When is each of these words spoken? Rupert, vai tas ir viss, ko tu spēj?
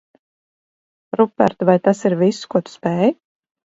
Rupert, 1.21 1.69
vai 1.71 1.79
tas 1.87 2.05
ir 2.11 2.19
viss, 2.25 2.43
ko 2.53 2.67
tu 2.67 2.79
spēj? 2.81 3.19